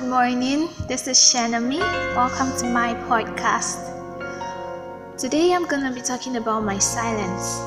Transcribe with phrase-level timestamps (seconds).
[0.00, 0.70] morning.
[0.88, 1.78] This is Shanami.
[2.16, 3.76] Welcome to my podcast.
[5.18, 7.60] Today I'm to be talking about my silence.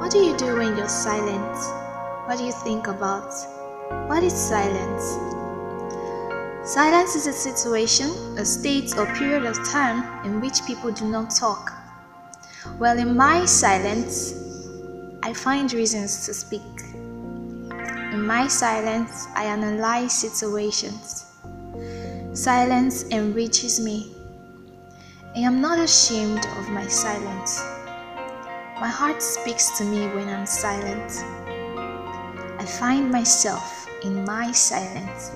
[0.00, 1.56] What do you do when you're silent?
[2.26, 3.34] What do you think about?
[4.08, 5.18] What is silence?
[6.64, 8.08] Silence is a situation,
[8.38, 11.70] a state, or period of time in which people do not talk.
[12.78, 14.32] Well, in my silence,
[15.22, 16.99] I find reasons to speak.
[18.30, 21.26] My silence, I analyze situations.
[22.32, 24.14] Silence enriches me.
[25.34, 27.58] I am not ashamed of my silence.
[28.78, 31.10] My heart speaks to me when I'm silent.
[32.60, 35.32] I find myself in my silence.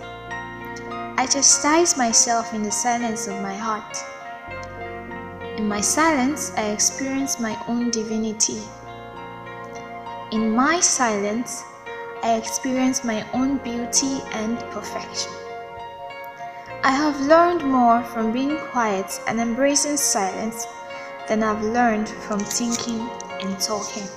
[1.18, 3.96] I chastise myself in the silence of my heart.
[5.58, 8.62] In my silence, I experience my own divinity.
[10.30, 11.64] In my silence,
[12.24, 15.30] I experience my own beauty and perfection.
[16.82, 20.66] I have learned more from being quiet and embracing silence
[21.28, 23.06] than I've learned from thinking
[23.42, 24.08] and talking.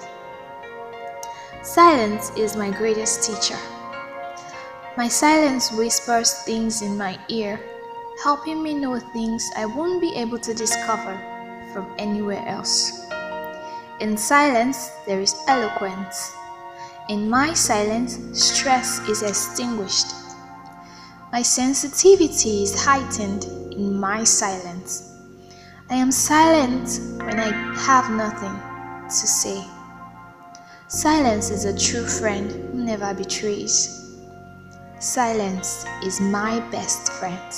[1.61, 3.59] Silence is my greatest teacher.
[4.95, 7.59] My silence whispers things in my ear,
[8.23, 11.19] helping me know things I won't be able to discover
[11.73, 13.05] from anywhere else.
[13.99, 16.36] In silence, there is eloquence.
[17.09, 20.13] In my silence, stress is extinguished.
[21.31, 25.15] My sensitivity is heightened in my silence.
[25.89, 27.51] I am silent when I
[27.85, 28.59] have nothing
[29.05, 29.63] to say.
[30.89, 34.17] Silence is a true friend who never betrays.
[34.99, 37.53] Silence is my best friend.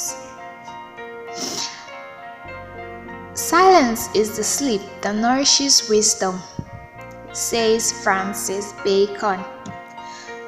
[3.34, 6.40] Silence is the sleep that nourishes wisdom
[7.40, 9.40] says Francis Bacon.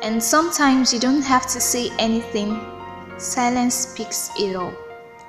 [0.04, 2.60] And sometimes you don't have to say anything,
[3.18, 4.74] silence speaks it all,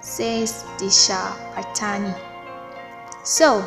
[0.00, 1.22] says Disha
[1.54, 2.18] Patani.
[3.22, 3.62] So,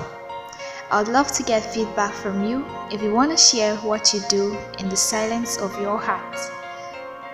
[0.91, 4.19] I would love to get feedback from you if you want to share what you
[4.29, 6.38] do in the silence of your heart.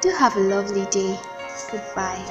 [0.01, 1.19] Do have a lovely day.
[1.71, 2.23] Goodbye.